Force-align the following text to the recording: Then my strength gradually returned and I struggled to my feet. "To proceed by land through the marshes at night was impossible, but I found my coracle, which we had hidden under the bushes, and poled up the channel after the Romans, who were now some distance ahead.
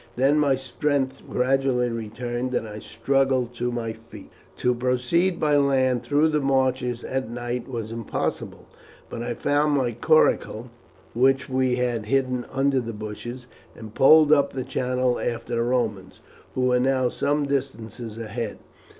Then 0.15 0.39
my 0.39 0.55
strength 0.55 1.21
gradually 1.29 1.89
returned 1.89 2.55
and 2.55 2.67
I 2.67 2.79
struggled 2.79 3.53
to 3.57 3.71
my 3.71 3.93
feet. 3.93 4.31
"To 4.57 4.73
proceed 4.73 5.39
by 5.39 5.57
land 5.57 6.01
through 6.01 6.29
the 6.29 6.41
marshes 6.41 7.03
at 7.03 7.29
night 7.29 7.67
was 7.67 7.91
impossible, 7.91 8.65
but 9.11 9.21
I 9.21 9.35
found 9.35 9.77
my 9.77 9.91
coracle, 9.91 10.71
which 11.13 11.47
we 11.49 11.75
had 11.75 12.07
hidden 12.07 12.47
under 12.51 12.79
the 12.79 12.93
bushes, 12.93 13.45
and 13.75 13.93
poled 13.93 14.33
up 14.33 14.53
the 14.53 14.63
channel 14.63 15.19
after 15.19 15.53
the 15.53 15.61
Romans, 15.61 16.21
who 16.55 16.61
were 16.61 16.79
now 16.79 17.09
some 17.09 17.45
distance 17.45 17.99
ahead. 17.99 18.57